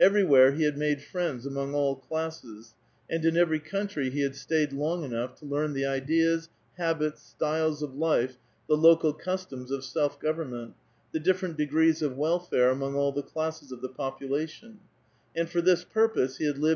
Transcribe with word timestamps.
Everywhere 0.00 0.52
he 0.52 0.62
had 0.62 0.78
made 0.78 1.02
friends 1.02 1.44
among 1.44 1.74
all 1.74 1.96
classes; 1.96 2.74
and 3.10 3.22
in 3.26 3.36
every 3.36 3.60
country 3.60 4.08
he 4.08 4.22
had 4.22 4.34
stayed 4.34 4.72
long 4.72 5.04
enough 5.04 5.34
to 5.40 5.44
Xearn 5.44 5.74
the 5.74 5.84
ideas, 5.84 6.48
habits, 6.78 7.20
style 7.22 7.76
of 7.84 7.94
life, 7.94 8.38
the 8.68 8.76
local 8.78 9.12
customs 9.12 9.70
of 9.70 9.84
self 9.84 10.18
government, 10.18 10.72
the 11.12 11.20
different 11.20 11.58
degrees 11.58 12.00
of 12.00 12.16
welfare 12.16 12.70
among 12.70 12.94
all 12.94 13.12
the 13.12 13.22
olaeses 13.22 13.70
of 13.70 13.82
the 13.82 13.90
population; 13.90 14.78
and 15.36 15.50
for 15.50 15.60
this 15.60 15.84
purpose 15.84 16.38
he 16.38 16.46
had 16.46 16.56
lived 16.56 16.72
S. 16.72 16.74